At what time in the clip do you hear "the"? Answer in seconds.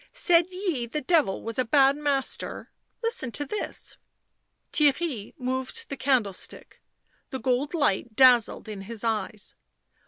0.87-0.99, 5.89-5.95, 7.29-7.37